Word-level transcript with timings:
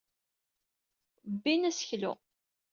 Bbin 1.31 1.63
aseklu. 1.69 2.11